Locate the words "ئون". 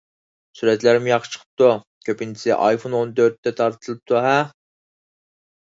3.01-3.13